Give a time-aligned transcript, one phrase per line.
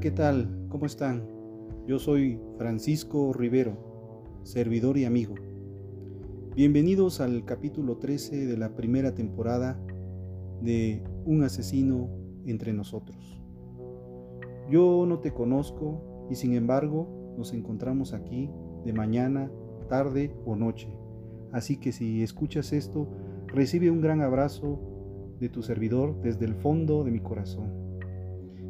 [0.00, 0.48] ¿qué tal?
[0.68, 1.26] ¿Cómo están?
[1.88, 3.76] Yo soy Francisco Rivero,
[4.44, 5.34] servidor y amigo.
[6.54, 9.76] Bienvenidos al capítulo 13 de la primera temporada
[10.62, 12.08] de Un asesino
[12.46, 13.42] entre nosotros.
[14.70, 18.48] Yo no te conozco y sin embargo nos encontramos aquí
[18.84, 19.50] de mañana,
[19.88, 20.88] tarde o noche.
[21.50, 23.08] Así que si escuchas esto,
[23.48, 24.78] recibe un gran abrazo
[25.40, 27.87] de tu servidor desde el fondo de mi corazón.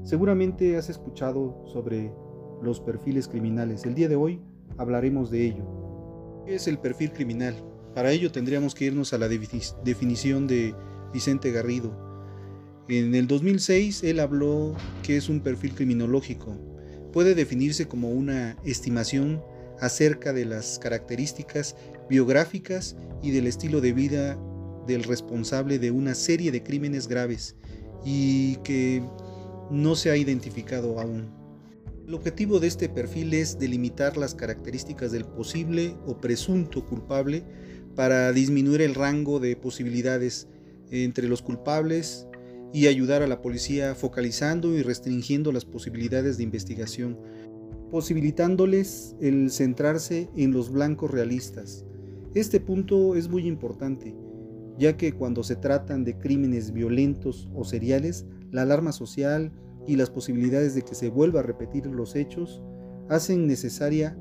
[0.08, 2.10] Seguramente has escuchado sobre
[2.62, 3.84] los perfiles criminales.
[3.84, 4.40] El día de hoy
[4.78, 6.44] hablaremos de ello.
[6.46, 7.54] ¿Qué es el perfil criminal?
[7.94, 10.74] Para ello tendríamos que irnos a la definición de
[11.12, 11.92] Vicente Garrido.
[12.88, 16.56] En el 2006 él habló que es un perfil criminológico.
[17.12, 19.42] Puede definirse como una estimación
[19.78, 21.76] acerca de las características
[22.08, 24.38] biográficas y del estilo de vida
[24.86, 27.56] del responsable de una serie de crímenes graves
[28.06, 29.02] y que
[29.70, 31.28] no se ha identificado aún.
[32.06, 37.42] El objetivo de este perfil es delimitar las características del posible o presunto culpable
[37.94, 40.48] para disminuir el rango de posibilidades
[40.90, 42.26] entre los culpables
[42.72, 47.18] y ayudar a la policía focalizando y restringiendo las posibilidades de investigación,
[47.90, 51.84] posibilitándoles el centrarse en los blancos realistas.
[52.34, 54.14] Este punto es muy importante,
[54.78, 59.52] ya que cuando se tratan de crímenes violentos o seriales, la alarma social
[59.86, 62.62] y las posibilidades de que se vuelva a repetir los hechos
[63.08, 64.18] hacen necesaria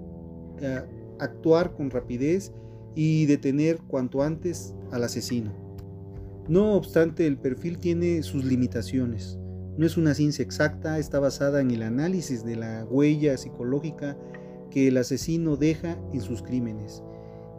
[0.60, 0.82] eh,
[1.20, 2.54] actuar con rapidez
[2.96, 5.52] y detener cuanto antes al asesino.
[6.48, 9.38] No obstante, el perfil tiene sus limitaciones.
[9.78, 14.18] No es una ciencia exacta, está basada en el análisis de la huella psicológica
[14.72, 17.04] que el asesino deja en sus crímenes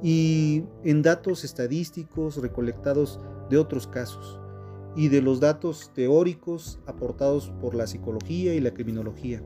[0.03, 3.21] y en datos estadísticos recolectados
[3.51, 4.41] de otros casos
[4.97, 9.43] y de los datos teóricos aportados por la psicología y la criminología.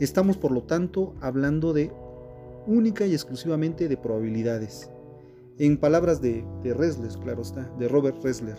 [0.00, 1.92] Estamos por lo tanto hablando de
[2.66, 4.90] única y exclusivamente de probabilidades.
[5.58, 6.74] En palabras de, de
[7.22, 8.58] claro está, de Robert Resler,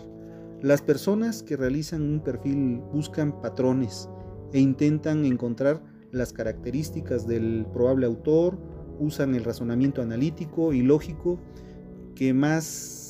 [0.62, 4.08] las personas que realizan un perfil buscan patrones
[4.52, 5.82] e intentan encontrar
[6.12, 8.58] las características del probable autor,
[8.98, 11.38] usan el razonamiento analítico y lógico
[12.14, 13.05] que más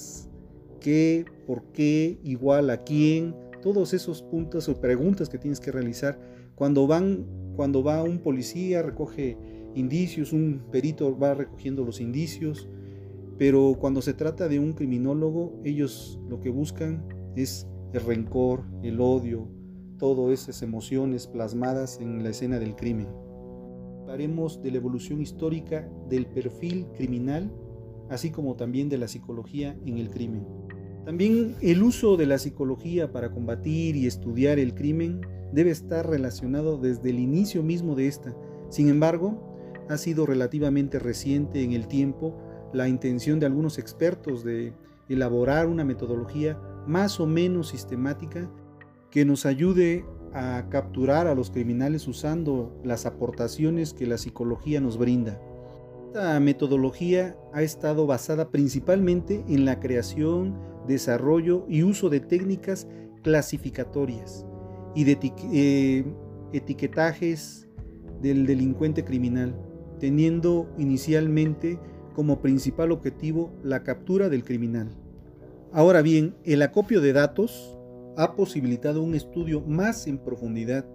[0.86, 6.16] qué, por qué, igual a quién, todos esos puntos o preguntas que tienes que realizar.
[6.54, 7.26] Cuando van,
[7.56, 9.36] cuando va un policía, recoge
[9.74, 12.68] indicios, un perito va recogiendo los indicios,
[13.36, 17.04] pero cuando se trata de un criminólogo, ellos lo que buscan
[17.34, 19.48] es el rencor, el odio,
[19.98, 23.08] todas esas emociones plasmadas en la escena del crimen.
[24.02, 27.52] Hablaremos de la evolución histórica del perfil criminal,
[28.08, 30.65] así como también de la psicología en el crimen.
[31.06, 35.20] También el uso de la psicología para combatir y estudiar el crimen
[35.52, 38.34] debe estar relacionado desde el inicio mismo de esta.
[38.70, 39.40] Sin embargo,
[39.88, 42.36] ha sido relativamente reciente en el tiempo
[42.72, 44.72] la intención de algunos expertos de
[45.08, 46.58] elaborar una metodología
[46.88, 48.50] más o menos sistemática
[49.12, 50.04] que nos ayude
[50.34, 55.40] a capturar a los criminales usando las aportaciones que la psicología nos brinda.
[56.08, 62.86] Esta metodología ha estado basada principalmente en la creación desarrollo y uso de técnicas
[63.22, 64.46] clasificatorias
[64.94, 65.18] y de
[65.52, 66.04] eh,
[66.52, 67.68] etiquetajes
[68.22, 69.54] del delincuente criminal,
[70.00, 71.78] teniendo inicialmente
[72.14, 74.90] como principal objetivo la captura del criminal.
[75.72, 77.76] Ahora bien, el acopio de datos
[78.16, 80.86] ha posibilitado un estudio más en profundidad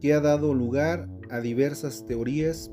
[0.00, 2.70] que ha dado lugar a diversas teorías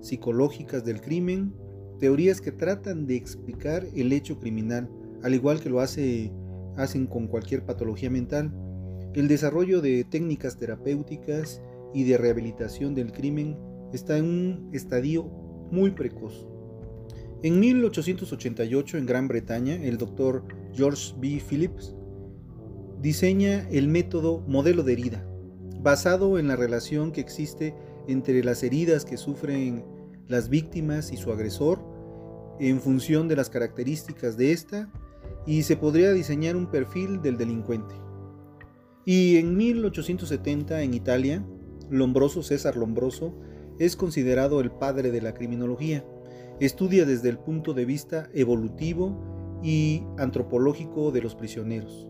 [0.00, 1.54] psicológicas del crimen,
[1.98, 4.90] teorías que tratan de explicar el hecho criminal,
[5.24, 6.30] al igual que lo hace,
[6.76, 8.52] hacen con cualquier patología mental.
[9.14, 11.62] El desarrollo de técnicas terapéuticas
[11.94, 13.56] y de rehabilitación del crimen
[13.94, 15.24] está en un estadio
[15.70, 16.46] muy precoz.
[17.42, 20.44] En 1888 en Gran Bretaña, el doctor
[20.74, 21.40] George B.
[21.48, 21.94] Phillips
[23.00, 25.26] diseña el método modelo de herida,
[25.80, 27.74] basado en la relación que existe
[28.08, 29.86] entre las heridas que sufren
[30.28, 31.82] las víctimas y su agresor,
[32.60, 34.90] en función de las características de esta
[35.46, 37.94] y se podría diseñar un perfil del delincuente.
[39.04, 41.44] Y en 1870 en Italia,
[41.90, 43.34] Lombroso César Lombroso
[43.78, 46.04] es considerado el padre de la criminología.
[46.60, 52.06] Estudia desde el punto de vista evolutivo y antropológico de los prisioneros,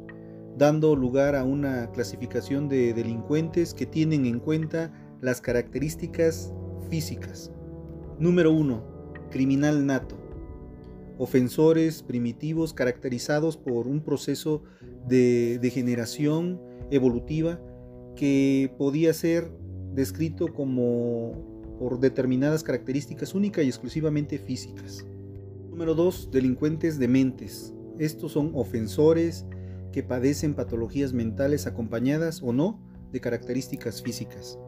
[0.56, 6.52] dando lugar a una clasificación de delincuentes que tienen en cuenta las características
[6.90, 7.50] físicas.
[8.18, 8.94] Número 1.
[9.30, 10.23] Criminal nato
[11.18, 14.62] ofensores primitivos caracterizados por un proceso
[15.06, 17.60] de degeneración evolutiva
[18.16, 19.50] que podía ser
[19.94, 21.32] descrito como
[21.78, 25.04] por determinadas características únicas y exclusivamente físicas.
[25.70, 26.30] Número 2.
[26.30, 27.74] Delincuentes dementes.
[27.98, 29.46] Estos son ofensores
[29.92, 32.80] que padecen patologías mentales acompañadas o no
[33.12, 34.58] de características físicas.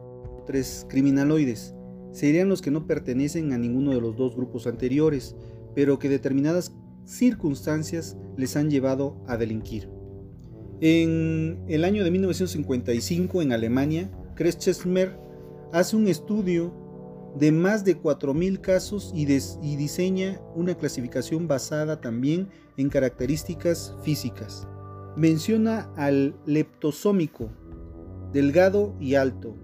[0.45, 0.87] 3.
[0.89, 1.73] Criminaloides.
[2.11, 5.35] Serían los que no pertenecen a ninguno de los dos grupos anteriores,
[5.77, 6.73] pero que determinadas
[7.05, 9.87] circunstancias les han llevado a delinquir.
[10.81, 15.19] En el año de 1955 en Alemania, Kretschmer
[15.71, 16.73] hace un estudio
[17.37, 24.67] de más de 4.000 casos y, y, diseña una clasificación basada también en características físicas.
[25.15, 27.51] Menciona al leptosómico,
[28.33, 29.55] delgado y alto,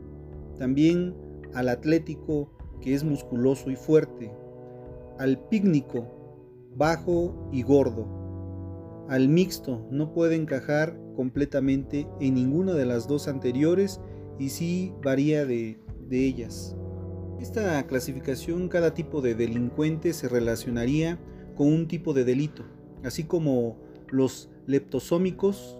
[0.60, 1.16] también
[1.56, 2.52] al atlético,
[2.82, 4.32] que es musculoso y fuerte,
[5.20, 6.08] al pícnico,
[6.76, 8.24] bajo y gordo,
[9.10, 14.00] al mixto, no puede encajar completamente en ninguna de las dos anteriores
[14.40, 16.76] y sí varía de, de ellas.
[17.40, 21.20] Esta clasificación, cada tipo de delincuente se relacionaría
[21.56, 22.64] con un tipo de delito,
[23.04, 23.78] así como
[24.10, 25.78] los leptosómicos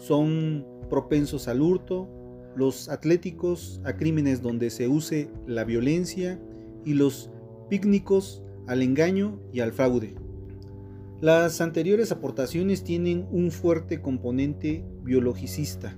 [0.00, 2.08] son propensos al hurto,
[2.56, 6.40] los atléticos a crímenes donde se use la violencia
[6.84, 7.30] y los
[7.68, 10.14] pícnicos al engaño y al fraude.
[11.20, 15.96] Las anteriores aportaciones tienen un fuerte componente biologicista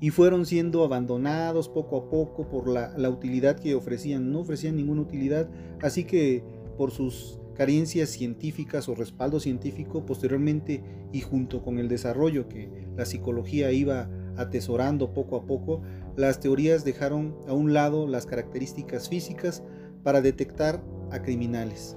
[0.00, 4.32] y fueron siendo abandonados poco a poco por la, la, utilidad que ofrecían.
[4.32, 5.48] No ofrecían ninguna utilidad,
[5.80, 6.44] así que
[6.76, 10.82] por sus carencias científicas o respaldo científico posteriormente
[11.12, 15.80] y junto con el desarrollo que la psicología iba atesorando poco a poco,
[16.16, 19.62] las teorías dejaron a un lado las características físicas
[20.02, 20.82] para detectar
[21.14, 21.96] a criminales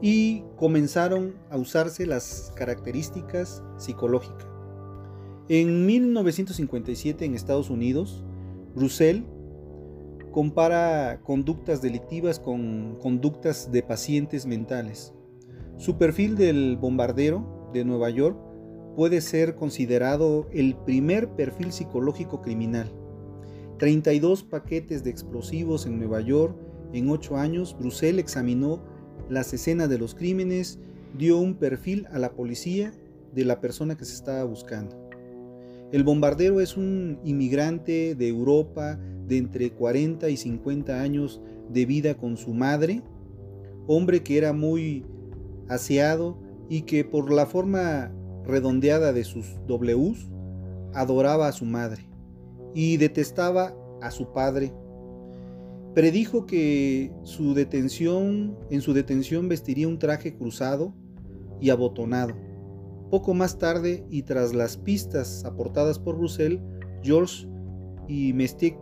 [0.00, 4.46] y comenzaron a usarse las características psicológicas.
[5.48, 8.22] En 1957 en Estados Unidos,
[8.76, 9.22] Russell
[10.30, 15.14] compara conductas delictivas con conductas de pacientes mentales.
[15.78, 18.38] Su perfil del bombardero de Nueva York
[18.94, 22.92] puede ser considerado el primer perfil psicológico criminal.
[23.78, 26.56] 32 paquetes de explosivos en Nueva York
[26.92, 28.82] en 8 años, Brussel examinó
[29.28, 30.78] las escenas de los crímenes,
[31.16, 32.92] dio un perfil a la policía
[33.34, 35.08] de la persona que se estaba buscando.
[35.92, 41.40] El bombardero es un inmigrante de Europa de entre 40 y 50 años
[41.70, 43.02] de vida con su madre,
[43.86, 45.04] hombre que era muy
[45.68, 48.12] aseado y que por la forma
[48.44, 50.28] redondeada de sus Ws
[50.94, 52.08] adoraba a su madre
[52.74, 54.72] y detestaba a su padre
[55.98, 60.94] Predijo que su detención, en su detención vestiría un traje cruzado
[61.60, 62.36] y abotonado.
[63.10, 66.58] Poco más tarde y tras las pistas aportadas por Russell,
[67.02, 67.48] George
[68.06, 68.78] y Mystic,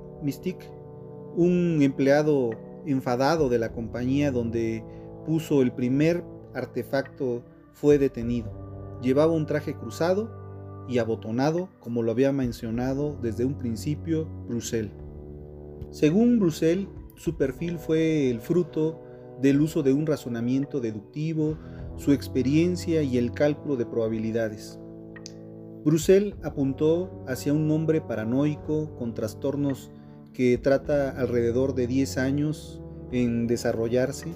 [1.36, 2.50] un empleado
[2.84, 4.84] enfadado de la compañía donde
[5.24, 7.42] puso el primer artefacto,
[7.72, 8.98] fue detenido.
[9.00, 14.88] Llevaba un traje cruzado y abotonado, como lo había mencionado desde un principio Russell.
[15.90, 16.84] Según Russell,
[17.16, 19.00] su perfil fue el fruto
[19.40, 21.58] del uso de un razonamiento deductivo,
[21.96, 24.78] su experiencia y el cálculo de probabilidades.
[25.84, 29.90] Brussel apuntó hacia un hombre paranoico con trastornos
[30.32, 32.82] que trata alrededor de 10 años
[33.12, 34.34] en desarrollarse,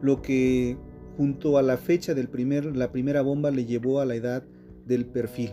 [0.00, 0.78] lo que
[1.16, 4.44] junto a la fecha de primer, la primera bomba le llevó a la edad
[4.86, 5.50] del perfil.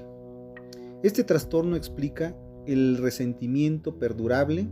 [1.04, 2.36] Este trastorno explica
[2.68, 4.70] el resentimiento perdurable,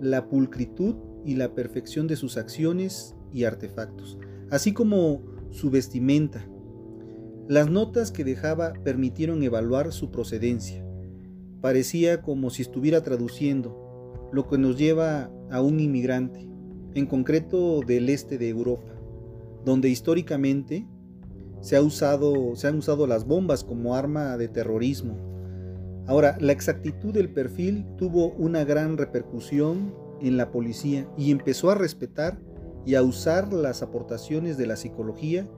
[0.00, 4.18] la pulcritud y la perfección de sus acciones y artefactos,
[4.50, 6.46] así como su vestimenta.
[7.48, 10.84] Las notas que dejaba permitieron evaluar su procedencia.
[11.60, 16.48] Parecía como si estuviera traduciendo, lo que nos lleva a un inmigrante,
[16.94, 18.92] en concreto del este de Europa,
[19.64, 20.86] donde históricamente
[21.60, 25.16] se, se han usado las bombas como arma de terrorismo.
[26.06, 31.74] Ahora, la exactitud del perfil tuvo una gran repercusión en la policía y empezó a
[31.74, 32.38] respetar
[32.84, 35.48] y a usar las aportaciones de la psicología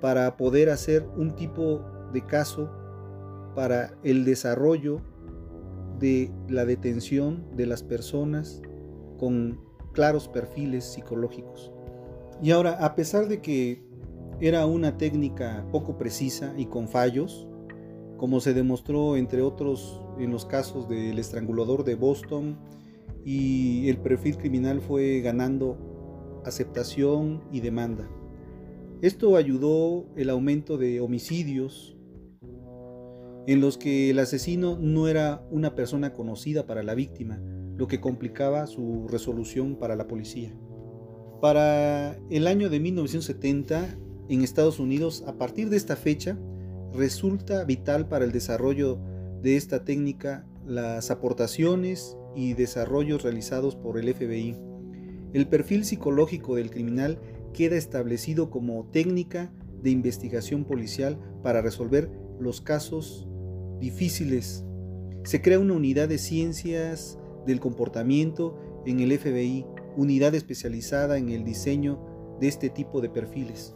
[0.00, 2.70] para poder hacer un tipo de caso
[3.54, 5.00] para el desarrollo
[5.98, 8.62] de la detención de las personas
[9.18, 9.60] con
[9.92, 11.72] claros perfiles psicológicos.
[12.40, 13.82] Y ahora, a pesar de que
[14.40, 17.48] era una técnica poco precisa y con fallos,
[18.16, 22.56] como se demostró entre otros en los casos del estrangulador de Boston,
[23.28, 28.08] y el perfil criminal fue ganando aceptación y demanda.
[29.02, 31.94] Esto ayudó el aumento de homicidios
[33.46, 37.38] en los que el asesino no era una persona conocida para la víctima,
[37.76, 40.50] lo que complicaba su resolución para la policía.
[41.42, 43.98] Para el año de 1970,
[44.30, 46.38] en Estados Unidos, a partir de esta fecha,
[46.94, 48.98] resulta vital para el desarrollo
[49.42, 54.54] de esta técnica las aportaciones y desarrollos realizados por el FBI.
[55.32, 57.18] El perfil psicológico del criminal
[57.52, 59.52] queda establecido como técnica
[59.82, 63.26] de investigación policial para resolver los casos
[63.80, 64.64] difíciles.
[65.24, 69.66] Se crea una unidad de ciencias del comportamiento en el FBI,
[69.96, 71.98] unidad especializada en el diseño
[72.40, 73.74] de este tipo de perfiles.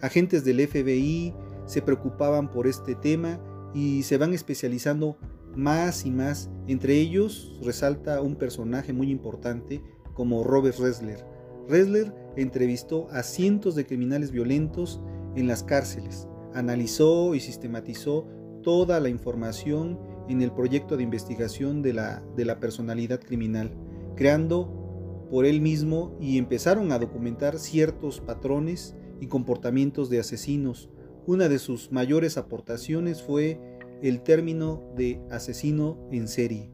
[0.00, 1.34] Agentes del FBI
[1.66, 3.38] se preocupaban por este tema
[3.74, 5.18] y se van especializando
[5.54, 6.50] más y más.
[6.66, 9.82] Entre ellos resalta un personaje muy importante
[10.14, 11.24] como Robert Ressler.
[11.68, 15.00] Ressler entrevistó a cientos de criminales violentos
[15.36, 18.26] en las cárceles, analizó y sistematizó
[18.62, 23.74] toda la información en el proyecto de investigación de la, de la personalidad criminal,
[24.16, 30.90] creando por él mismo y empezaron a documentar ciertos patrones y comportamientos de asesinos.
[31.26, 33.71] Una de sus mayores aportaciones fue
[34.02, 36.70] el término de asesino en serie,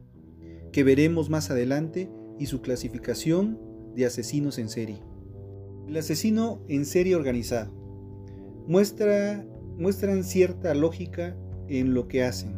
[0.71, 2.09] que veremos más adelante,
[2.39, 3.59] y su clasificación
[3.95, 5.03] de asesinos en serie.
[5.87, 7.71] El asesino en serie organizado
[8.65, 9.45] muestra,
[9.77, 11.35] muestran cierta lógica
[11.67, 12.55] en lo que hacen.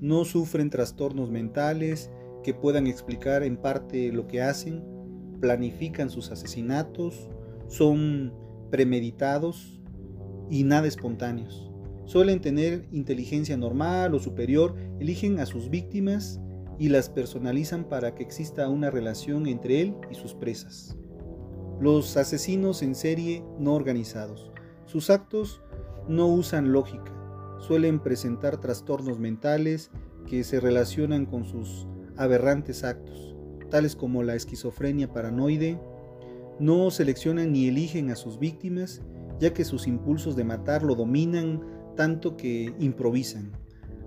[0.00, 2.10] No sufren trastornos mentales
[2.42, 4.82] que puedan explicar en parte lo que hacen,
[5.40, 7.28] planifican sus asesinatos,
[7.68, 8.32] son
[8.70, 9.80] premeditados
[10.50, 11.71] y nada espontáneos.
[12.04, 16.40] Suelen tener inteligencia normal o superior, eligen a sus víctimas
[16.78, 20.96] y las personalizan para que exista una relación entre él y sus presas.
[21.80, 24.50] Los asesinos en serie no organizados.
[24.86, 25.62] Sus actos
[26.08, 27.12] no usan lógica,
[27.60, 29.90] suelen presentar trastornos mentales
[30.26, 33.36] que se relacionan con sus aberrantes actos,
[33.70, 35.80] tales como la esquizofrenia paranoide,
[36.58, 39.02] no seleccionan ni eligen a sus víctimas,
[39.40, 41.60] ya que sus impulsos de matar lo dominan
[41.94, 43.52] tanto que improvisan,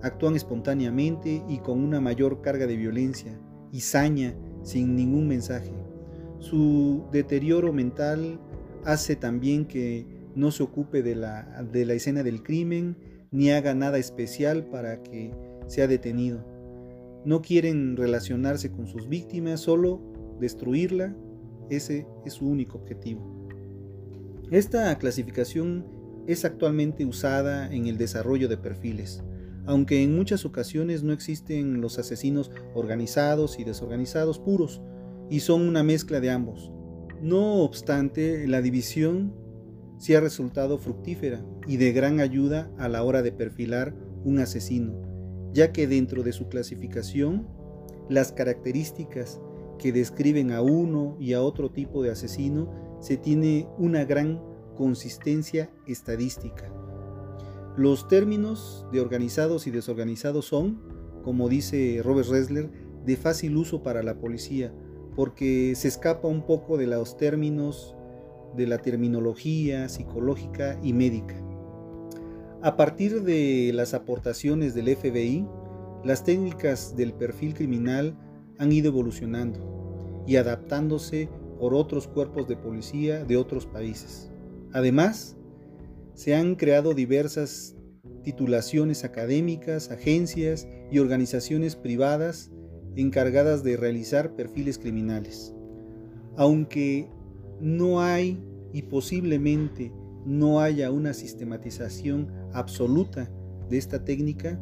[0.01, 3.39] actúan espontáneamente y con una mayor carga de violencia
[3.71, 5.73] y saña sin ningún mensaje.
[6.39, 8.39] Su deterioro mental
[8.83, 12.97] hace también que no se ocupe de la, de la escena del crimen
[13.31, 15.31] ni haga nada especial para que
[15.67, 16.45] sea detenido.
[17.25, 20.01] No quieren relacionarse con sus víctimas, solo
[20.39, 21.15] destruirla.
[21.69, 23.49] Ese es su único objetivo.
[24.51, 25.85] Esta clasificación
[26.27, 29.23] es actualmente usada en el desarrollo de perfiles,
[29.65, 34.81] aunque en muchas ocasiones no existen los asesinos organizados y desorganizados puros,
[35.29, 36.71] y son una mezcla de ambos.
[37.21, 39.33] No obstante, la división
[39.97, 45.01] sí ha resultado fructífera y de gran ayuda a la hora de perfilar un asesino,
[45.53, 47.47] ya que dentro de su clasificación,
[48.09, 49.39] las características
[49.79, 54.41] que describen a uno y a otro tipo de asesino se tiene una gran
[54.75, 56.71] consistencia estadística.
[57.77, 60.79] Los términos de organizados y desorganizados son,
[61.23, 62.69] como dice Robert Ressler,
[63.05, 64.73] de fácil uso para la policía,
[65.15, 67.95] porque se escapa un poco de los términos
[68.55, 71.35] de la terminología psicológica y médica.
[72.61, 75.45] A partir de las aportaciones del FBI,
[76.03, 78.17] las técnicas del perfil criminal
[78.57, 81.29] han ido evolucionando y adaptándose
[81.59, 84.31] por otros cuerpos de policía de otros países.
[84.75, 85.37] Además,
[86.15, 87.77] se han creado diversas
[88.25, 92.51] titulaciones académicas, agencias y organizaciones privadas
[92.97, 95.55] encargadas de realizar perfiles criminales.
[96.35, 97.07] Aunque
[97.61, 99.93] no hay y posiblemente
[100.25, 103.31] no haya una sistematización absoluta
[103.69, 104.59] de esta técnica,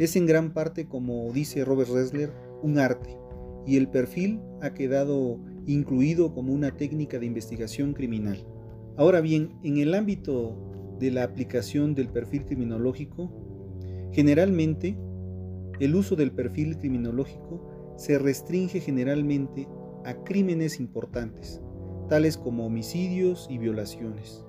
[0.00, 2.32] es en gran parte, como dice Robert Ressler,
[2.64, 3.16] un arte,
[3.64, 8.44] y el perfil ha quedado incluido como una técnica de investigación criminal.
[8.96, 10.56] Ahora bien, en el ámbito
[10.98, 13.30] de la aplicación del perfil criminológico,
[14.12, 14.96] generalmente
[15.80, 19.66] el uso del perfil criminológico se restringe generalmente
[20.04, 21.60] a crímenes importantes,
[22.08, 24.44] tales como homicidios y violaciones.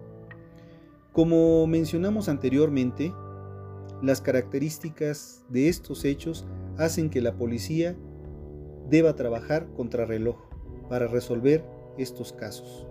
[1.14, 3.14] Como mencionamos anteriormente,
[4.02, 6.46] las características de estos hechos
[6.78, 7.96] hacen que la policía
[8.90, 10.36] deba trabajar contra reloj
[10.90, 11.64] para resolver
[11.98, 12.88] estos casos.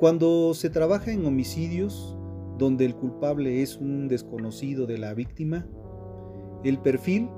[0.00, 2.16] Cuando se trabaja en homicidios,
[2.56, 5.66] donde el culpable es un desconocido de la víctima,
[6.64, 7.28] el perfil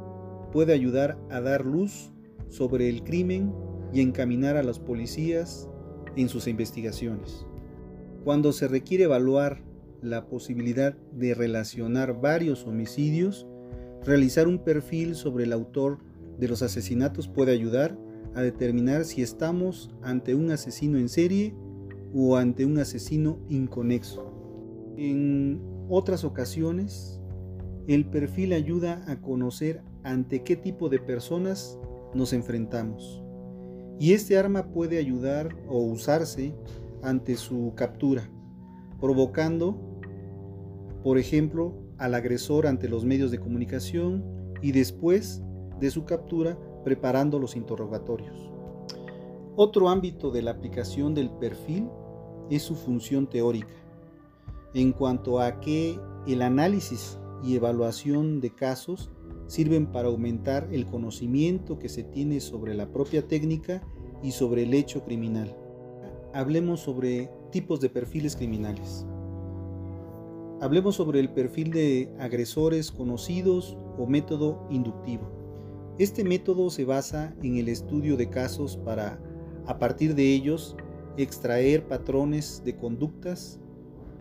[0.53, 2.13] puede ayudar a dar luz
[2.51, 3.53] sobre el crimen
[3.93, 5.69] y encaminar a los policías
[6.15, 7.45] en sus investigaciones.
[8.23, 9.65] Cuando se requiere evaluar
[10.01, 13.45] la posibilidad de relacionar varios homicidios,
[14.05, 15.99] realizar un perfil sobre el autor
[16.39, 17.99] de los asesinatos puede ayudar
[18.37, 21.57] a determinar si estamos ante un asesino en serie
[22.15, 24.95] o ante un asesino inconexo.
[24.97, 27.21] En otras ocasiones,
[27.87, 31.79] el perfil ayuda a conocer ante qué tipo de personas
[32.15, 33.23] nos enfrentamos.
[33.99, 36.55] Y este arma puede ayudar o usarse
[37.03, 38.31] ante su captura,
[39.01, 39.77] provocando,
[41.03, 44.25] por ejemplo, al agresor ante los medios de comunicación
[44.61, 45.43] y después
[45.81, 48.51] de su captura preparando los interrogatorios.
[49.55, 51.89] Otro ámbito de la aplicación del perfil
[52.55, 53.75] es su función teórica,
[54.75, 59.11] en cuanto a que el análisis y evaluación de casos
[59.47, 63.83] sirven para aumentar el conocimiento que se tiene sobre la propia técnica
[64.23, 65.57] y sobre el hecho criminal.
[66.35, 69.07] Hablemos sobre tipos de perfiles criminales.
[70.61, 75.23] Hablemos sobre el perfil de agresores conocidos o método inductivo.
[75.99, 79.19] Este método se basa en el estudio de casos para,
[79.67, 80.77] a partir de ellos,
[81.17, 83.61] extraer patrones de conductas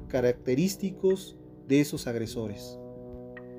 [0.08, 2.78] característicos de esos agresores.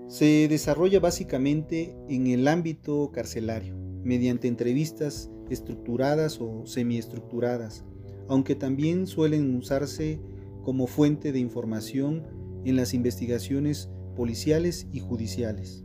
[0.08, 7.84] Se desarrolla básicamente en el ámbito carcelario, mediante entrevistas estructuradas o semiestructuradas,
[8.28, 10.20] aunque también suelen usarse
[10.62, 12.22] como fuente de información
[12.64, 15.84] en las investigaciones policiales y judiciales.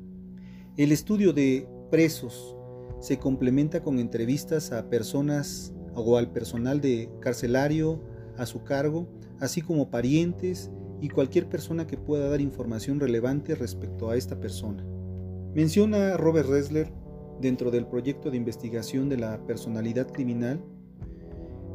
[0.75, 2.55] El estudio de presos
[2.99, 7.99] se complementa con entrevistas a personas o al personal de carcelario
[8.37, 9.07] a su cargo,
[9.39, 14.85] así como parientes y cualquier persona que pueda dar información relevante respecto a esta persona.
[15.53, 16.91] Menciona Robert Ressler
[17.41, 20.63] dentro del proyecto de investigación de la personalidad criminal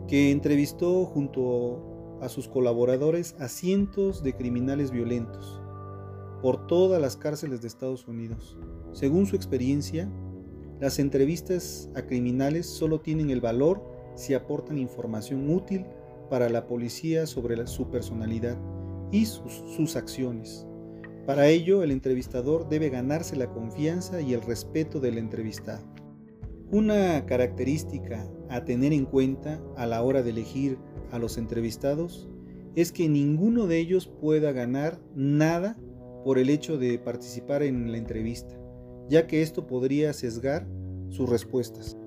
[0.08, 5.60] que entrevistó junto a sus colaboradores a cientos de criminales violentos
[6.40, 8.58] por todas las cárceles de Estados Unidos.
[8.92, 10.10] Según su experiencia,
[10.80, 15.84] las entrevistas a criminales solo tienen el valor si aportan información útil
[16.30, 18.56] para la policía sobre su personalidad
[19.10, 20.66] y sus, acciones.
[21.26, 25.82] Para ello, el entrevistador debe ganarse la confianza y el respeto del entrevistado.
[26.70, 30.78] Una característica a tener en cuenta a la hora de elegir
[31.10, 32.28] a los entrevistados
[32.74, 35.76] es que ninguno de ellos pueda ganar nada
[36.24, 38.58] por el hecho de participar en la entrevista,
[39.08, 40.66] ya que esto podría sesgar
[41.10, 41.98] sus respuestas.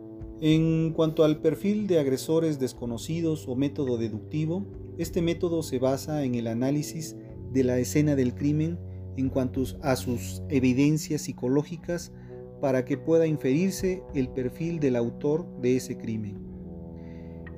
[0.42, 4.66] En cuanto al perfil de agresores desconocidos o método deductivo,
[4.98, 7.16] este método se basa en el análisis
[7.54, 8.78] de la escena del crimen
[9.16, 12.12] en cuanto a sus evidencias psicológicas
[12.60, 16.38] para que pueda inferirse el perfil del autor de ese crimen.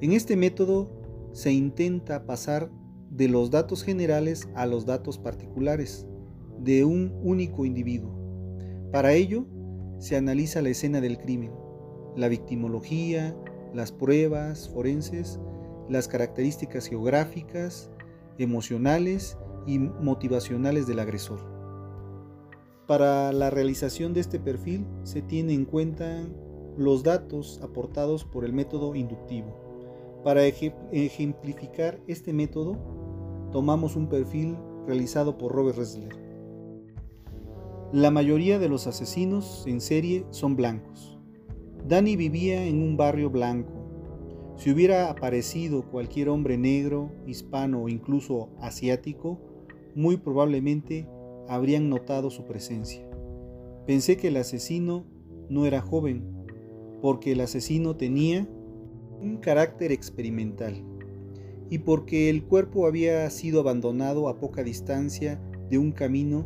[0.02, 0.92] En este método
[1.32, 2.70] se intenta pasar
[3.10, 6.06] de los datos generales a los datos particulares
[6.60, 8.16] de un único individuo.
[8.92, 9.48] Para ello,
[9.98, 11.52] se analiza la escena del crimen,
[12.18, 13.34] la victimología,
[13.74, 15.40] las pruebas forenses,
[15.88, 17.90] las características geográficas,
[18.38, 21.40] emocionales y motivacionales del agresor.
[22.88, 26.26] Para la realización de este perfil se tiene en cuenta
[26.78, 30.22] los datos aportados por el método inductivo.
[30.24, 32.78] Para ejemplificar este método,
[33.52, 36.16] tomamos un perfil realizado por Robert Ressler.
[37.94, 41.17] La mayoría de los asesinos en serie son blancos.
[41.88, 43.72] Danny vivía en un barrio blanco.
[44.58, 49.40] Si hubiera aparecido cualquier hombre negro, hispano o incluso asiático,
[49.96, 51.08] muy probablemente
[51.48, 53.10] habrían notado su presencia.
[53.86, 55.06] Pensé que el asesino
[55.48, 56.26] no era joven,
[57.02, 58.50] porque el asesino tenía
[59.22, 60.84] un carácter experimental
[61.70, 66.46] y porque el cuerpo había sido abandonado a poca distancia de un camino,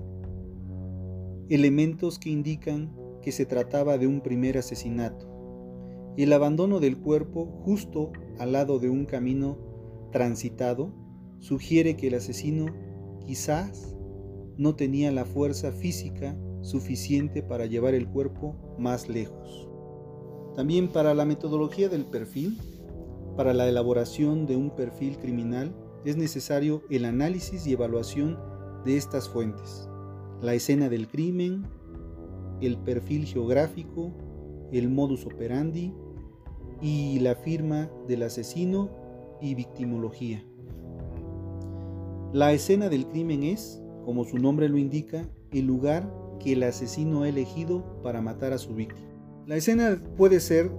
[1.49, 5.30] elementos que indican que se trataba de un primer asesinato
[6.23, 9.57] el abandono del cuerpo justo al lado de un camino
[10.11, 10.93] transitado
[11.39, 12.67] sugiere que el asesino
[13.25, 13.95] quizás
[14.57, 19.67] no tenía la fuerza física suficiente para llevar el cuerpo más lejos.
[20.55, 22.59] También para la metodología del perfil,
[23.35, 28.37] para la elaboración de un perfil criminal, es necesario el análisis y evaluación
[28.85, 29.89] de estas fuentes.
[30.41, 31.63] La escena del crimen,
[32.59, 34.11] el perfil geográfico,
[34.71, 35.93] el modus operandi
[36.81, 38.89] y la firma del asesino
[39.39, 40.43] y victimología.
[42.33, 47.23] La escena del crimen es, como su nombre lo indica, el lugar que el asesino
[47.23, 49.07] ha elegido para matar a su víctima.
[49.47, 50.71] La escena puede ser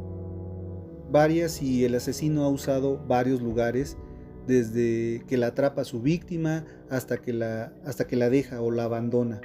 [1.10, 3.98] varias y el asesino ha usado varios lugares
[4.46, 8.70] desde que la atrapa a su víctima hasta que la, hasta que la deja o
[8.70, 9.40] la abandona.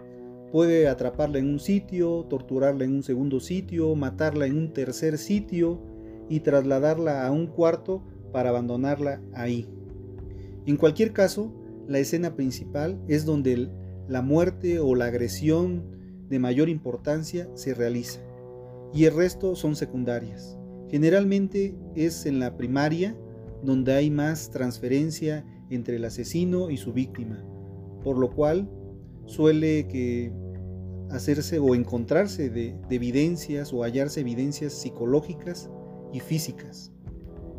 [0.51, 5.96] Puede atraparla en un sitio, torturarla en un segundo sitio, matarla en un tercer sitio
[6.29, 9.67] y trasladarla a un cuarto para abandonarla ahí.
[10.65, 11.53] En cualquier caso,
[11.87, 13.69] la escena principal es donde
[14.07, 15.83] la muerte o la agresión
[16.29, 18.19] de mayor importancia se realiza
[18.93, 20.57] y el resto son secundarias.
[20.89, 23.15] Generalmente es en la primaria
[23.63, 27.43] donde hay más transferencia entre el asesino y su víctima,
[28.03, 28.69] por lo cual
[29.25, 30.31] suele que
[31.09, 35.69] hacerse o encontrarse de, evidencias o hallarse evidencias psicológicas
[36.13, 36.91] y físicas.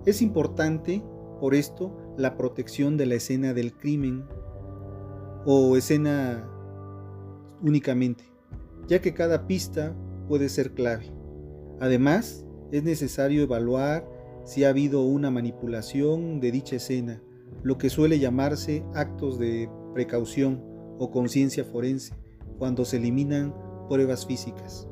[0.06, 1.02] Es importante,
[1.40, 4.24] por esto, la protección de la escena del crimen
[5.44, 6.48] o escena
[7.62, 8.24] únicamente,
[8.87, 9.94] ya que cada pista
[10.28, 11.12] puede ser clave.
[11.80, 14.08] Además, es necesario evaluar
[14.44, 17.22] si ha habido una manipulación de dicha escena,
[17.62, 20.62] lo que suele llamarse actos de precaución
[20.98, 22.14] o conciencia forense,
[22.58, 23.54] cuando se eliminan
[23.88, 24.88] pruebas físicas.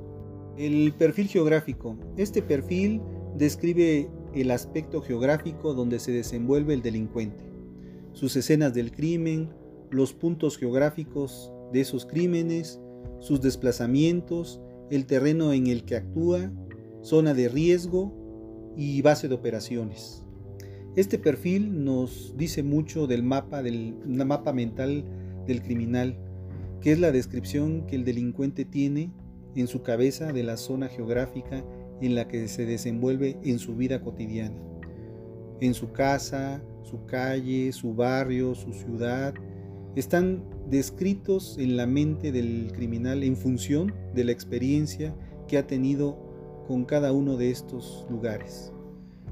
[0.56, 1.96] El perfil geográfico.
[2.16, 3.02] Este perfil
[3.36, 7.44] describe el aspecto geográfico donde se desenvuelve el delincuente,
[8.12, 9.50] sus escenas del crimen,
[9.90, 12.80] los puntos geográficos de esos crímenes,
[13.20, 16.50] sus desplazamientos, el terreno en el que actúa,
[17.02, 18.12] zona de riesgo
[18.76, 20.22] y base de operaciones.
[20.96, 25.04] Este perfil nos dice mucho del mapa, del mapa mental
[25.46, 26.16] del criminal,
[26.80, 29.12] que es la descripción que el delincuente tiene
[29.54, 31.64] en su cabeza de la zona geográfica
[32.00, 34.56] en la que se desenvuelve en su vida cotidiana.
[35.60, 39.34] En su casa, su calle, su barrio, su ciudad,
[39.94, 45.14] están descritos en la mente del criminal en función de la experiencia
[45.48, 46.18] que ha tenido
[46.66, 48.72] con cada uno de estos lugares.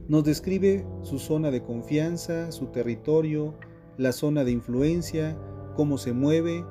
[0.09, 3.55] Nos describe su zona de confianza, su territorio,
[3.98, 5.37] la zona de influencia,
[5.77, 6.64] cómo se mueve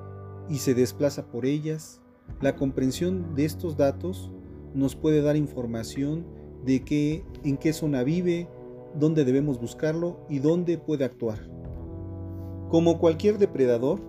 [0.50, 2.02] y se desplaza por ellas.
[2.42, 4.32] La comprensión de estos datos
[4.74, 6.26] nos puede dar información
[6.66, 8.48] de qué, en qué zona vive,
[9.00, 11.40] dónde debemos buscarlo y dónde puede actuar.
[12.70, 14.02] Como cualquier depredador,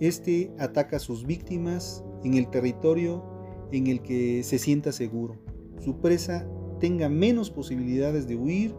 [0.00, 3.24] este ataca a sus víctimas en el territorio
[3.72, 5.36] en el que se sienta seguro.
[5.78, 6.46] Su presa
[6.78, 8.74] tenga menos posibilidades de huir,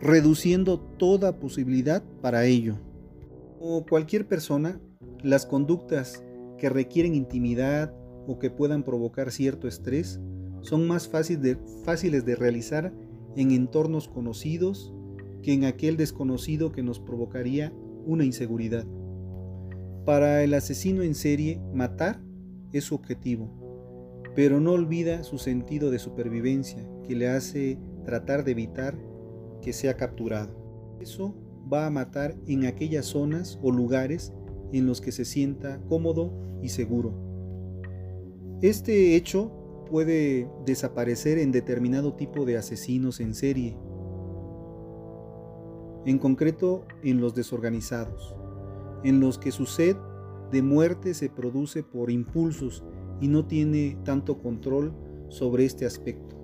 [0.00, 2.76] reduciendo toda posibilidad para ello.
[3.58, 4.80] Como cualquier persona,
[5.22, 6.22] las conductas
[6.58, 7.94] que requieren intimidad
[8.26, 10.20] o que puedan provocar cierto estrés
[10.62, 12.92] son más fáciles de realizar
[13.36, 14.92] en entornos conocidos
[15.42, 17.72] que en aquel desconocido que nos provocaría
[18.04, 18.84] una inseguridad.
[20.04, 22.20] Para el asesino en serie, matar
[22.72, 23.50] es su objetivo,
[24.34, 28.98] pero no olvida su sentido de supervivencia que le hace tratar de evitar
[29.62, 30.98] que sea capturado.
[31.00, 31.34] Eso
[31.72, 34.32] va a matar en aquellas zonas o lugares
[34.72, 37.29] en los que se sienta cómodo y seguro.
[38.62, 39.50] Este hecho
[39.90, 43.76] puede desaparecer en determinado tipo de asesinos en serie,
[46.04, 48.34] en concreto en los desorganizados,
[49.02, 49.96] en los que su sed
[50.50, 52.84] de muerte se produce por impulsos
[53.20, 54.94] y no tiene tanto control
[55.28, 56.36] sobre este aspecto.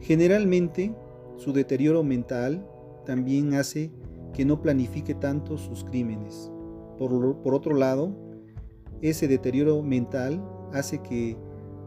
[0.00, 0.94] Generalmente,
[1.36, 2.66] su deterioro mental
[3.06, 3.92] también hace
[4.32, 6.50] que no planifique tanto sus crímenes.
[6.98, 8.14] Por, otro lado,
[9.00, 11.36] ese deterioro mental hace que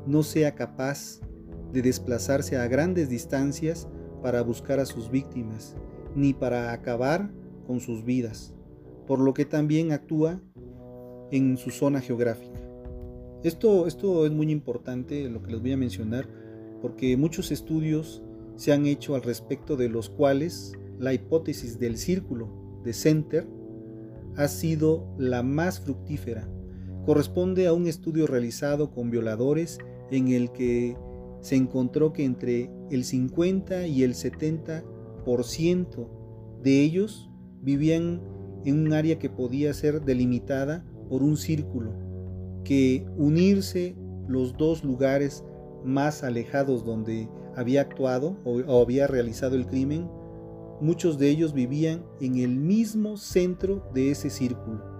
[0.05, 1.21] no sea capaz
[1.71, 3.87] de desplazarse a grandes distancias
[4.21, 5.75] para buscar a sus víctimas,
[6.15, 7.31] ni para acabar
[7.67, 8.53] con sus vidas,
[9.07, 10.41] por lo que también actúa
[11.31, 12.59] en su zona geográfica.
[13.43, 16.29] Esto, esto es muy importante, lo que les voy a mencionar,
[16.81, 18.23] porque muchos estudios
[18.55, 23.47] se han hecho al respecto de los cuales la hipótesis del círculo de Center
[24.35, 26.47] ha sido la más fructífera.
[27.05, 30.95] Corresponde a un estudio realizado con violadores en el que
[31.41, 36.07] se encontró que entre el 50 y el 70%
[36.61, 37.29] de ellos
[37.61, 38.21] vivían
[38.63, 41.91] en un área que podía ser delimitada por un círculo,
[42.63, 45.43] que unirse los dos lugares
[45.83, 50.07] más alejados donde había actuado o, había realizado el crimen
[50.79, 54.92] muchos de ellos vivían en el mismo centro de ese círculo.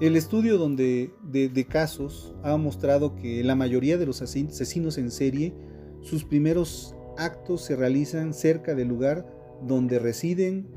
[0.00, 5.52] El estudio donde, de, casos ha mostrado que la mayoría de los asesinos en serie,
[6.00, 9.26] sus primeros actos se realizan cerca del lugar
[9.66, 10.68] donde residen,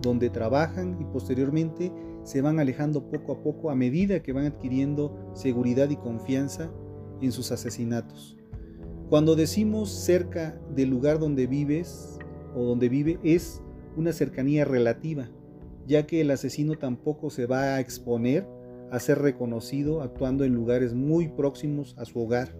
[0.00, 1.92] donde trabajan y posteriormente
[2.24, 6.72] se van alejando poco a poco a medida que van adquiriendo seguridad y confianza
[7.20, 8.38] en sus asesinatos.
[9.10, 12.18] Cuando decimos cerca del lugar donde vives,
[12.56, 13.62] o donde vive es
[13.98, 15.28] una cercanía relativa,
[15.86, 18.46] ya que el asesino tampoco se va a exponer
[18.92, 22.54] a ser reconocido actuando en lugares muy próximos a su hogar.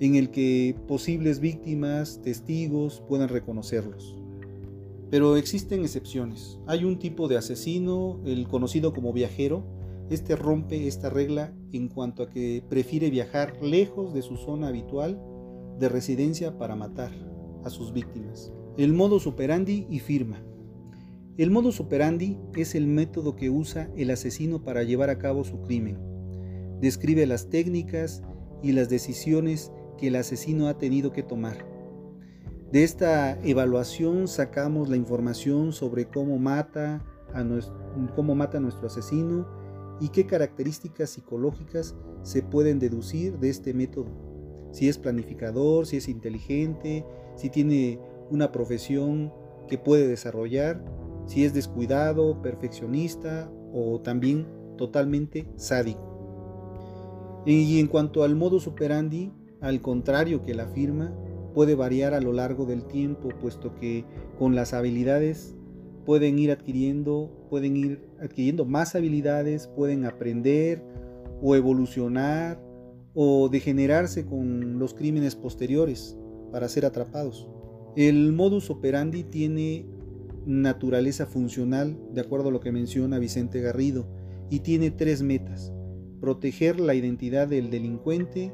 [0.00, 4.16] en el que posibles víctimas, testigos puedan reconocerlos.
[5.10, 6.58] Pero existen excepciones.
[6.66, 9.62] Hay un tipo de asesino, el conocido como viajero.
[10.08, 15.20] Este rompe esta regla en cuanto a que prefiere viajar lejos de su zona habitual
[15.78, 17.12] de residencia para matar
[17.62, 18.52] a sus víctimas.
[18.78, 20.42] El modus operandi y firma.
[21.40, 25.62] El modus operandi es el método que usa el asesino para llevar a cabo su
[25.62, 25.96] crimen.
[26.82, 28.22] Describe las técnicas
[28.62, 31.64] y las decisiones que el asesino ha tenido que tomar.
[32.70, 37.74] De esta evaluación sacamos la información sobre cómo mata a nuestro,
[38.14, 39.48] cómo mata nuestro asesino
[39.98, 44.10] y qué características psicológicas se pueden deducir de este método.
[44.72, 47.98] Si es planificador, si es inteligente, si tiene
[48.28, 49.32] una profesión
[49.68, 50.84] que puede desarrollar,
[51.26, 57.42] si es descuidado, perfeccionista o también totalmente sádico.
[57.46, 61.14] Y en cuanto al modus operandi, al contrario que la firma,
[61.54, 64.04] puede variar a lo largo del tiempo, puesto que
[64.38, 65.56] con las habilidades
[66.04, 70.82] pueden ir adquiriendo, pueden ir adquiriendo más habilidades, pueden aprender
[71.42, 72.60] o evolucionar
[73.14, 76.16] o degenerarse con los crímenes posteriores
[76.52, 77.48] para ser atrapados.
[77.96, 79.86] El modus operandi tiene
[80.46, 84.06] naturaleza funcional, de acuerdo a lo que menciona Vicente Garrido,
[84.48, 85.72] y tiene tres metas.
[86.20, 88.52] Proteger la identidad del delincuente,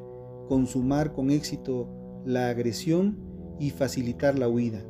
[0.48, 1.88] consumar con éxito
[2.24, 3.18] la agresión
[3.58, 4.84] y facilitar la huida.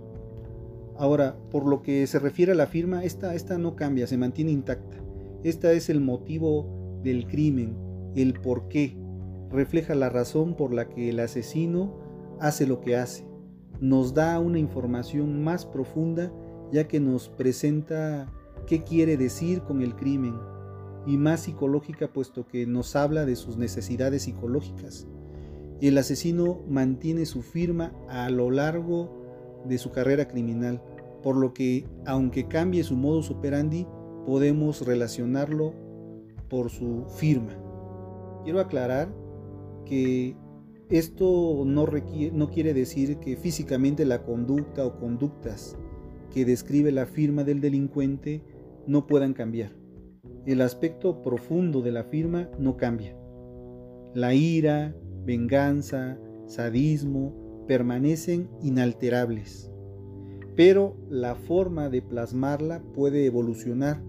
[0.98, 4.50] Ahora, por lo que se refiere a la firma, esta, esta no cambia, se mantiene
[4.50, 4.96] intacta.
[5.44, 7.76] Esta es el motivo del crimen,
[8.16, 8.96] el por qué.
[9.50, 11.98] Refleja la razón por la que el asesino
[12.40, 13.26] hace lo que hace.
[13.80, 16.32] Nos da una información más profunda
[16.72, 18.32] ya que nos presenta
[18.66, 20.34] qué quiere decir con el crimen
[21.06, 25.06] y más psicológica puesto que nos habla de sus necesidades psicológicas.
[25.80, 30.82] El asesino mantiene su firma a lo largo de su carrera criminal,
[31.22, 33.86] por lo que aunque cambie su modus operandi,
[34.24, 35.74] podemos relacionarlo
[36.48, 37.56] por su firma.
[38.44, 39.14] Quiero aclarar
[39.84, 40.36] que
[40.88, 41.86] esto no,
[42.32, 45.76] no quiere decir que físicamente la conducta o conductas
[46.32, 48.42] que describe la firma del delincuente
[48.86, 49.72] no puedan cambiar.
[50.46, 53.16] El aspecto profundo de la firma no cambia.
[54.14, 59.70] La ira, venganza, sadismo, permanecen inalterables.
[60.54, 64.02] Pero la forma de plasmarla puede evolucionar,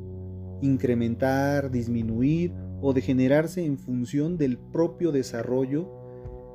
[0.61, 5.91] incrementar, disminuir o degenerarse en función del propio desarrollo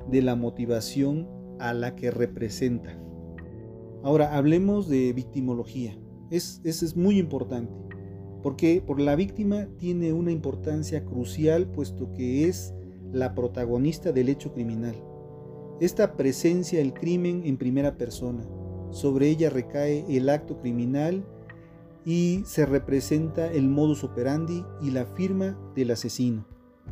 [0.09, 1.27] de la motivación
[1.59, 2.99] a la que representa.
[4.03, 5.97] Ahora hablemos de victimología.
[6.29, 7.73] Es, es muy importante.
[8.41, 12.73] porque Por la víctima tiene una importancia crucial puesto que es
[13.13, 14.95] la protagonista del hecho criminal.
[15.79, 18.45] Esta presencia el crimen en primera persona.
[18.91, 21.23] Sobre ella recae el acto criminal
[22.05, 26.45] y se representa el modus operandi y la firma del asesino.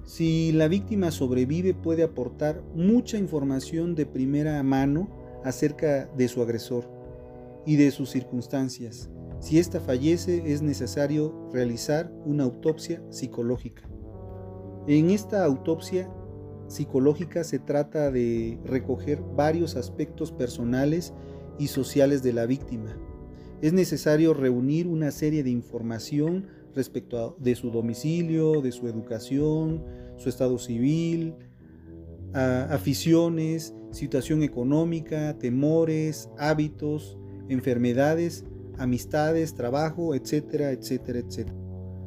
[0.06, 5.10] Si la víctima sobrevive puede aportar mucha información de primera mano
[5.44, 7.01] acerca de su agresor
[7.66, 9.10] y de sus circunstancias.
[9.40, 13.90] Si ésta fallece es necesario realizar una autopsia psicológica.
[14.88, 16.12] En esta autopsia
[16.68, 21.14] psicológica se trata de recoger varios aspectos personales
[21.60, 22.98] y sociales de la víctima.
[23.62, 29.84] Es necesario reunir una serie de información respecto de su domicilio, de su educación,
[30.18, 31.36] su estado civil,
[32.34, 37.20] aficiones, situación económica, temores, hábitos,
[37.52, 38.46] enfermedades,
[38.78, 41.58] amistades, trabajo, etcétera, etcétera, etcétera.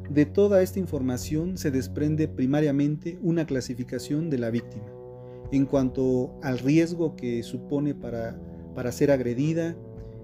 [0.09, 4.85] De toda esta información se desprende primariamente una clasificación de la víctima
[5.51, 8.39] en cuanto al riesgo que supone para,
[8.73, 9.75] para ser agredida.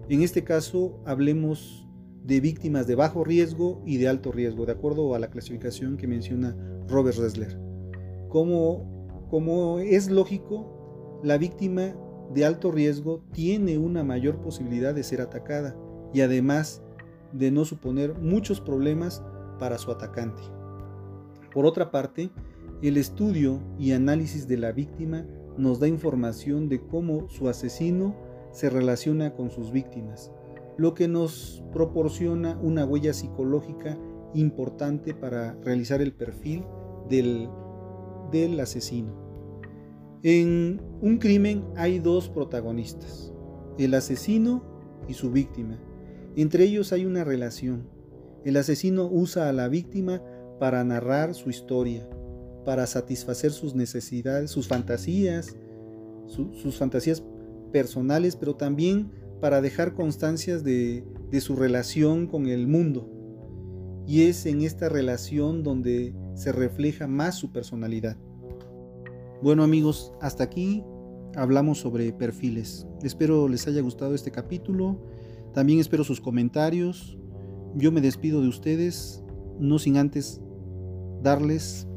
[0.10, 1.88] En este caso hablemos
[2.24, 6.08] de víctimas de bajo riesgo y de alto riesgo, de acuerdo a la clasificación que
[6.08, 6.56] menciona
[6.88, 7.60] Robert Ressler.
[8.30, 11.96] Como, como es lógico, la víctima
[12.34, 15.76] de alto riesgo tiene una mayor posibilidad de ser atacada
[16.14, 16.82] y además
[17.34, 19.24] de no suponer muchos problemas
[19.60, 20.42] para su atacante.
[21.54, 22.32] Por otra parte,
[22.82, 25.26] el estudio y análisis de la víctima
[25.58, 28.16] nos da información de cómo su asesino
[28.52, 30.32] se relaciona con sus víctimas,
[30.78, 33.98] lo que nos proporciona una huella psicológica
[34.34, 36.66] importante para realizar el perfil
[37.10, 37.50] del,
[38.32, 39.21] del asesino.
[40.24, 43.34] En un crimen hay dos protagonistas,
[43.80, 44.64] el asesino
[45.08, 45.80] y su víctima.
[46.36, 47.90] Entre ellos hay una relación,
[48.46, 50.22] el asesino usa a la víctima
[50.60, 52.08] para narrar su historia,
[52.66, 55.56] para satisfacer sus necesidades, sus fantasías,
[56.28, 57.24] sus fantasías
[57.72, 63.10] personales, pero también para dejar constancias de, de su relación con el mundo.
[64.06, 68.18] Y es en esta relación donde se refleja más su personalidad.
[69.42, 70.84] Bueno amigos, hasta aquí
[71.36, 72.86] hablamos sobre perfiles.
[73.02, 75.00] Espero les haya gustado este capítulo.
[75.52, 77.18] También espero sus comentarios.
[77.74, 79.24] Yo me despido de ustedes,
[79.60, 80.42] no sin antes
[81.24, 81.88] darles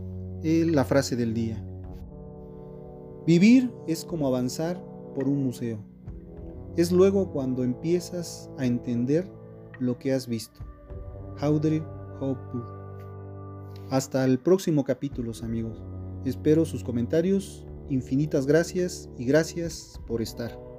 [0.42, 1.62] eh, la frase del día.
[3.26, 4.82] Vivir es como avanzar
[5.14, 5.84] por un museo.
[6.78, 9.30] Es luego cuando empiezas a entender
[9.80, 10.60] lo que has visto.
[11.40, 11.82] Audrey
[12.20, 12.64] Hopwood.
[13.90, 15.82] Hasta el próximo capítulo, amigos.
[16.24, 17.66] Espero sus comentarios.
[17.90, 20.73] Infinitas gracias y gracias por estar.